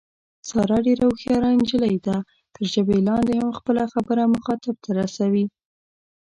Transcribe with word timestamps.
ساره 0.49 0.77
ډېره 0.87 1.03
هوښیاره 1.09 1.49
نجیلۍ 1.59 1.95
ده، 2.05 2.17
تر 2.55 2.63
ژبه 2.73 2.95
لاندې 3.07 3.33
هم 3.39 3.49
خپله 3.59 3.83
خبره 3.93 4.23
مخاطب 4.35 4.75
ته 4.83 4.89
رسوي. 4.99 5.45